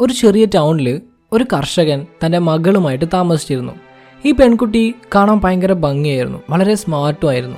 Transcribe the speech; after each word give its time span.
ഒരു 0.00 0.12
ചെറിയ 0.12 0.44
ടൗണിൽ 0.44 1.00
ഒരു 1.32 1.44
കർഷകൻ 1.52 2.06
തന്റെ 2.26 2.38
മകളുമായിട്ട് 2.38 3.04
താമസിച്ചിരുന്നു. 3.14 3.72
ഈ 4.24 4.32
പെൺകുട്ടി 4.32 4.94
കാണാൻ 5.14 5.40
ഭയങ്കര 5.44 5.72
ഭംഗിയായിരുന്നു. 5.72 6.42
വളരെ 6.50 6.74
സ്മാർട്ടും 6.74 7.28
ആയിരുന്നു. 7.28 7.56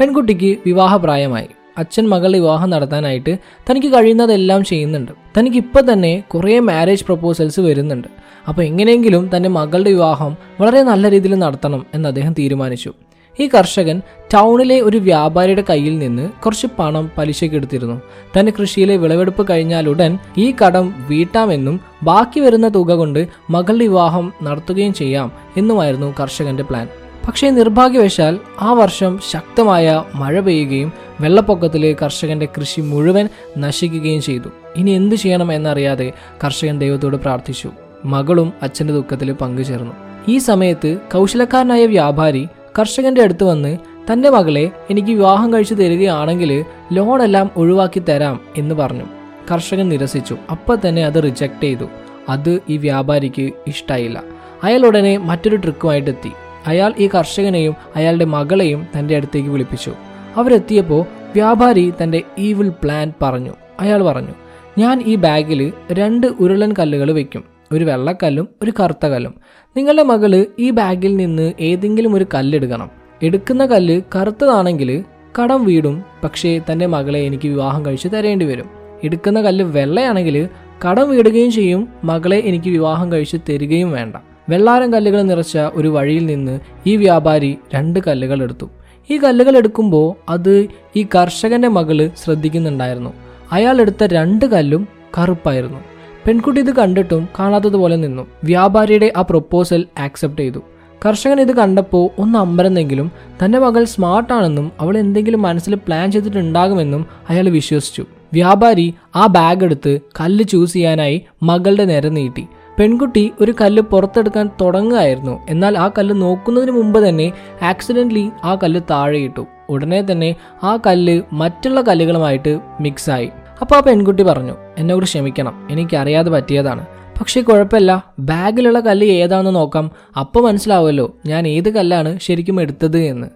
പെൺകുട്ടിക്ക് 0.00 0.58
വിവാഹപ്രായമായി. 0.66 1.46
അച്ഛൻ 1.78 2.08
മകളുടെ 2.08 2.38
വിവാഹം 2.38 2.70
നടത്താനായിട്ട് 2.70 3.38
തനിക്ക് 3.70 3.86
കഴിയുന്നതെല്ലാം 3.86 4.64
ചെയ്യുന്നുണ്ട്. 4.64 5.12
തനിക്ക് 5.38 5.56
ഇപ്പം 5.56 5.92
തന്നെ 5.92 6.24
കുറേ 6.34 6.58
മാരേജ് 6.58 7.04
പ്രപ്പോസൽസ് 7.04 7.60
വരുന്നുണ്ട്. 7.60 8.08
അപ്പോൾ 8.48 8.62
എങ്ങനെയെങ്കിലും 8.62 9.30
തന്റെ 9.36 9.48
മകളുടെ 9.48 9.90
വിവാഹം 9.90 10.36
വളരെ 10.60 10.82
നല്ല 10.82 11.10
രീതിയിൽ 11.10 11.34
നടത്തണം 11.34 11.86
എന്ന് 11.94 12.08
അദ്ദേഹം 12.08 12.32
തീരുമാനിച്ചു. 12.32 12.92
ഈ 13.40 13.48
കർഷകൻ 13.48 14.02
ടൗണിലെ 14.34 14.80
ഒരു 14.80 14.96
വ്യാപാരിയുടെ 14.96 15.64
കയ്യിൽ 15.70 15.98
നിന്ന് 15.98 16.30
കുറച്ച് 16.44 16.66
പണം 16.78 17.10
പലിശക്കെടുത്തിരുന്നു 17.18 18.00
തന്റെ 18.38 18.52
കൃഷിയിലെ 18.60 18.96
വിളവെടുപ്പ് 18.96 19.46
കഴിഞ്ഞാലുടൻ 19.50 20.18
ഈ 20.38 20.54
കടം 20.64 20.94
വീട്ടാമെന്നും 21.08 21.80
ബാക്കി 22.02 22.40
വരുന്ന 22.40 22.68
തുക 22.68 22.92
കൊണ്ട് 22.92 23.28
മകളുടെ 23.50 23.84
വിവാഹം 23.84 24.32
നടത്തുകയും 24.42 24.94
ചെയ്യാം 24.94 25.32
എന്നുമായിരുന്നു 25.56 26.14
കർഷകന്റെ 26.20 26.62
പ്ലാൻ 26.62 26.88
പക്ഷേ 27.28 27.50
നിർഭാഗ്യവശാൽ 27.50 28.38
ആ 28.60 28.72
വർഷം 28.72 29.20
ശക്തമായ 29.30 30.04
മഴ 30.14 30.40
പെയ്യുകയും 30.40 30.92
വെള്ളപ്പൊക്കത്തിൽ 31.20 31.96
കർഷകന്റെ 32.02 32.48
കൃഷി 32.58 32.80
മുഴുവൻ 32.80 33.28
നശിക്കുകയും 33.58 34.22
ചെയ്തു. 34.22 34.48
ഇനി 34.76 34.90
എന്തു 34.90 35.14
ചെയ്യണം 35.14 35.52
എന്നറിയാതെ 35.52 36.12
കർഷകൻ 36.44 36.78
ദൈവത്തോട് 36.78 37.16
പ്രാർത്ഥിച്ചു. 37.16 37.70
മകളും 38.04 38.52
അച്ഛന്റെ 38.62 38.92
ദുഃഖത്തിൽ 38.92 39.32
പങ്കുചേർന്നു. 39.32 39.92
ഈ 40.28 40.38
സമയത്ത് 40.38 40.96
കൗശലക്കാരനായ 41.14 41.86
വ്യാപാരി 41.86 42.48
കർഷകന്റെ 42.78 43.22
അടുത്ത് 43.22 43.44
വന്ന് 43.44 43.78
തന്റെ 44.12 44.30
മകളെ 44.30 44.70
എനിക്ക് 44.90 45.08
വിവാഹം 45.08 45.52
കഴിച്ചു 45.52 45.74
തരികയാണെങ്കിൽ 45.74 46.64
ലോണെല്ലാം 46.92 47.50
ഒഴിവാക്കി 47.56 47.98
തരാം 47.98 48.40
എന്ന് 48.56 48.74
പറഞ്ഞു. 48.74 49.04
കർഷകൻ 49.52 49.88
നിരസിച്ചു. 49.88 50.36
അപ്പം 50.50 50.88
തന്നെ 50.88 51.04
അത് 51.04 51.22
റിജക്റ്റ് 51.24 51.60
ചെയ്തു. 51.60 51.84
അത് 52.28 52.60
ഈ 52.68 52.76
വ്യാപാരിക്ക് 52.76 53.52
ഇഷ്ടായില്ല. 53.66 54.22
അയാൾ 54.62 54.86
ഉടനെ 54.86 55.16
മറ്റൊരു 55.16 55.56
ട്രിക്കുമായിട്ട് 55.56 56.10
എത്തി. 56.10 56.30
അയാൾ 56.66 56.94
ഈ 56.98 57.08
കർഷകനെയും 57.14 57.74
അയാളുടെ 57.96 58.24
മകളെയും 58.24 58.86
തന്റെ 58.98 59.16
അടുത്തേക്ക് 59.16 59.48
വിളിപ്പിച്ചു. 59.48 59.92
അവരെത്തിയപ്പോൾ 60.36 61.04
വ്യാപാരി 61.34 61.92
തന്റെ 62.02 62.22
ഈവിൽ 62.38 62.68
പ്ലാൻ 62.68 63.12
പറഞ്ഞു. 63.22 63.50
അയാൾ 63.80 64.02
പറഞ്ഞു 64.02 64.34
ഞാൻ 64.78 65.02
ഈ 65.06 65.14
ബാഗിൽ 65.14 65.72
രണ്ട് 65.92 66.26
ഉരുളൻ 66.26 66.74
കല്ലുകൾ 66.78 67.12
വെക്കും. 67.12 67.55
ഒരു 67.72 67.84
വെള്ളക്കല്ലും 67.84 68.48
ഒരു 68.62 68.72
കറുത്ത 68.80 69.06
കല്ലും. 69.06 69.34
നിങ്ങളുടെ 69.76 70.02
മകൾ 70.02 70.46
ഈ 70.58 70.70
ബാഗിൽ 70.70 71.16
നിന്ന് 71.16 71.52
ഏതെങ്കിലും 71.60 72.14
ഒരു 72.14 72.26
കല്ലെടുക്കണം 72.34 72.90
എടുക്കുന്ന 73.22 73.66
കല്ല് 73.66 74.00
കറുത്തതാണെങ്കിൽ 74.14 75.04
കടം 75.42 75.64
വീടും 75.64 76.04
പക്ഷേ 76.24 76.60
തന്റെ 76.72 76.86
മകളെ 76.86 77.20
എനിക്ക് 77.20 77.48
വിവാഹം 77.48 77.86
കഴിച്ച് 77.86 78.08
തരേണ്ടി 78.08 78.46
വരും. 78.46 78.68
എടുക്കുന്ന 79.04 79.42
കല്ല് 79.42 79.64
വെള്ളയാണെങ്കിൽ 79.64 80.48
കടം 80.88 81.10
വീടുകയും 81.10 81.50
ചെയ്യും 81.50 81.88
മകളെ 82.04 82.42
എനിക്ക് 82.44 82.70
വിവാഹം 82.70 83.12
കഴിച്ച് 83.12 83.36
തരികയും 83.48 83.90
വേണ്ട. 83.92 84.16
വെള്ളാരം 84.48 84.92
കല്ലുകൾ 84.92 85.22
നിറച്ച 85.22 85.58
ഒരു 85.58 85.88
വഴിയിൽ 85.88 86.26
നിന്ന് 86.26 86.60
ഈ 86.86 86.96
വ്യാപാരി 86.96 87.58
രണ്ട് 87.74 88.00
കല്ലുകൾ 88.06 88.42
എടുത്തു. 88.42 88.70
ഈ 89.10 89.18
കല്ലുകൾ 89.18 89.56
എടുക്കുമ്പോൾ 89.56 90.30
അത് 90.30 90.66
ഈ 90.96 91.06
കർഷകന്റെ 91.14 91.68
മകൾ 91.68 92.10
ശ്രദ്ധിക്കുന്നുണ്ടായിരുന്നു. 92.24 93.12
അയാൾ 93.52 93.80
എടുത്ത 93.80 94.04
രണ്ട് 94.04 94.44
കല്ലും 94.44 94.88
കറുപ്പായിരുന്നു. 95.18 95.95
പെൺകുട്ടി 96.26 96.60
ഇത് 96.60 96.76
കണ്ടിട്ടും 96.76 97.28
കാണാത്തതുപോലെ 97.38 97.96
നിന്നു. 97.96 98.26
വ്യാപാരിയുടെ 98.44 99.12
ആ 99.16 99.22
പ്രൊപ്പോസൽ 99.22 99.86
ആക്സെപ്റ്റ് 99.98 100.40
ചെയ്തു. 100.40 100.58
കർഷകൻ 101.06 101.40
ഇത് 101.40 101.52
കണ്ടപ്പോൾ 101.56 102.10
ഒന്ന് 102.20 102.38
അമ്പരന്നെങ്കിലും 102.38 103.12
തന്റെ 103.44 103.58
മകൾ 103.58 103.84
സ്മാർട്ടാണെന്നും 103.84 104.72
അവൾ 104.80 104.98
എന്തെങ്കിലും 104.98 105.42
മനസ്സിൽ 105.42 105.74
പ്ലാൻ 105.74 106.12
ചെയ്തിട്ടുണ്ടാകുമെന്നും 106.12 107.06
അയാൾ 107.30 107.48
വിശ്വസിച്ചു. 107.48 108.04
വ്യാപാരി 108.32 108.94
ആ 109.16 109.26
ബാഗ് 109.26 109.64
എടുത്ത് 109.64 110.00
കല്ല് 110.20 110.44
ചൂസ് 110.44 110.72
ചെയ്യാനായി 110.72 111.24
മകളുടെ 111.42 111.84
നേരെ 111.84 112.08
നീട്ടി. 112.08 112.46
പെൺകുട്ടി 112.78 113.32
ഒരു 113.40 113.54
കല്ല് 113.60 113.82
പുറത്തെടുക്കാൻ 113.82 114.50
തുടങ്ങുകയായിരുന്നു. 114.60 115.40
എന്നാൽ 115.48 115.78
ആ 115.78 115.90
കല്ല് 115.98 116.22
നോക്കുന്നതിന് 116.22 116.70
മുമ്പ് 116.70 117.08
തന്നെ 117.08 117.32
ആക്സിഡന്റലി 117.62 118.30
ആ 118.44 118.54
കല്ല് 118.54 118.80
താഴെയിട്ടു 118.90 119.46
ഉടനെ 119.68 120.12
തന്നെ 120.12 120.36
ആ 120.62 120.78
കല്ല് 120.86 121.22
മറ്റുള്ള 121.32 121.80
കല്ലുകളുമായിട്ട് 121.80 122.58
മിക്സായി 122.80 123.30
അപ്പോൾ 123.60 123.74
ആ 123.74 123.80
പെൺകുട്ടി 123.80 124.22
പറഞ്ഞു 124.22 124.54
എന്നോട് 124.78 125.04
ക്ഷമിക്കണം. 125.04 125.68
എനിക്കറിയാതെ 125.70 126.30
പറ്റിയതാണ്. 126.30 126.86
പക്ഷേ 127.20 127.40
കുഴപ്പമില്ല. 127.40 128.04
ബാഗിലുള്ള 128.18 128.80
കല്ല് 128.80 129.06
ഏതാണെന്ന് 129.06 129.54
നോക്കാം. 129.54 129.90
അപ്പോൾ 130.18 130.44
മനസ്സിലാവുമല്ലോ 130.44 131.16
ഞാൻ 131.26 131.48
ഏത് 131.48 131.70
കല്ലാണ് 131.70 132.18
ശരിക്കും 132.18 132.60
എടുത്തത് 132.60 132.98
എന്ന്. 132.98 133.26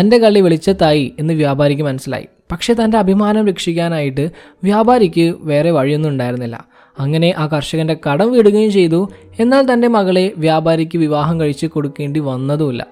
തന്റെ 0.00 0.18
കള്ളി 0.18 0.40
വെളിച്ചത്തായി 0.40 1.14
എന്ന് 1.18 1.34
വ്യാപാരിക്ക് 1.34 1.82
മനസ്സിലായി. 1.82 2.26
പക്ഷേ 2.52 2.74
തന്റെ 2.74 2.98
അഭിമാനം 2.98 3.48
രക്ഷിക്കാനായിട്ട് 3.48 4.30
വ്യാപാരിക്ക് 4.64 5.34
വേറെ 5.40 5.70
വഴിയൊന്നും 5.70 6.10
ഉണ്ടായിരുന്നില്ല. 6.10 6.64
അങ്ങനെ 6.98 7.34
ആ 7.38 7.46
കർഷകന്റെ 7.46 7.96
കടം 8.10 8.32
വിടുകയും 8.32 8.72
ചെയ്തു. 8.72 9.08
എന്നാൽ 9.40 9.72
തന്റെ 9.72 9.88
മകളെ 9.88 10.32
വ്യാപാരിക്ക് 10.38 10.98
വിവാഹം 10.98 11.40
കഴിച്ച് 11.40 11.66
കൊടുക്കേണ്ടി 11.66 12.20
വന്നതുമില്ല. 12.20 12.86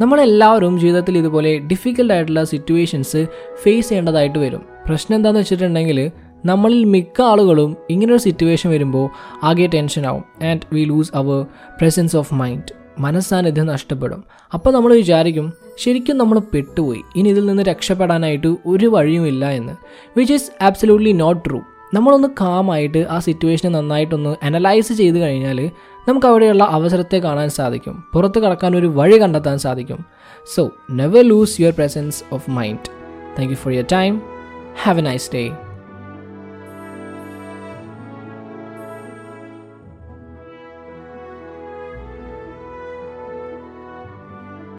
നമ്മളെല്ലാവരും 0.00 0.80
ജീവിതത്തിൽ 0.80 1.18
ഇതുപോലെ 1.18 1.58
ഡിഫിക്കൽട്ട് 1.58 2.14
ആയിട്ടുള്ള 2.14 2.44
സിറ്റുവേഷൻസ് 2.44 3.26
ഫേസ് 3.62 3.88
ചെയ്യേണ്ടതായിട്ട് 3.88 4.38
വരും. 4.38 4.62
പ്രശ്നം 4.86 5.16
എന്താണെന്ന് 5.16 5.40
വെച്ചിട്ടുണ്ടെങ്കിൽ 5.40 6.10
നമ്മളിൽ 6.46 6.84
മിക്ക 6.84 7.22
ആളുകളും 7.22 7.76
ഇങ്ങനൊരു 7.90 8.18
സിറ്റുവേഷൻ 8.18 8.70
വരുമ്പോൾ 8.70 9.10
ആകെ 9.42 9.66
ടെൻഷൻ 9.66 10.06
ആവും 10.06 10.44
and 10.44 10.60
we 10.72 10.84
lose 10.84 11.10
our 11.14 11.46
presence 11.80 12.16
of 12.16 12.34
mind 12.34 12.80
മനസ്സാന്നിധ്യം 12.98 13.66
നഷ്ടപ്പെടും. 13.66 14.24
അപ്പോൾ 14.54 14.70
നമ്മൾ 14.70 14.94
വിചാരിക്കും 14.94 15.52
ശരിക്കും 15.78 16.18
നമ്മൾ 16.18 16.38
പെട്ടുപോയി. 16.38 17.02
ഇനി 17.16 17.28
ഇതിൽ 17.28 17.46
നിന്ന് 17.46 17.62
രക്ഷപ്പെടാനായിട്ട് 17.62 18.56
ഒരു 18.66 18.86
വഴിയുമില്ല 18.86 19.50
എന്ന്. 19.50 19.72
Which 20.16 20.34
is 20.34 20.50
absolutely 20.62 21.12
not 21.12 21.48
true 21.48 21.60
നമ്മളൊന്ന് 21.94 22.28
കാമായിട്ട് 22.40 23.06
ആ 23.10 23.18
സിറ്റുവേഷനെ 23.18 23.70
നന്നായിട്ടൊന്ന് 23.70 24.36
അനലൈസ് 24.42 24.92
ചെയ്ത് 24.92 25.18
കഴിഞ്ഞാൽ 25.18 25.70
നമുക്ക് 26.08 26.26
അവിടെയുള്ള 26.26 26.64
അവസരത്തെ 26.64 27.18
കാണാൻ 27.18 27.50
സാധിക്കും. 27.50 28.04
പുറത്ത് 28.12 28.38
കടക്കാൻ 28.38 28.76
ഒരു 28.76 28.86
വഴി 28.86 29.20
കണ്ടെത്താൻ 29.20 29.58
സാധിക്കും. 29.58 30.04
So 30.54 30.70
never 30.90 31.24
lose 31.24 31.60
your 31.60 31.72
presence 31.78 32.24
of 32.32 32.50
mind 32.50 32.90
thank 33.38 33.50
you 33.50 33.56
for 33.56 33.72
your 33.72 33.84
time 33.92 34.20
have 34.82 34.98
a 34.98 35.02
nice 35.02 35.30
day 35.34 35.50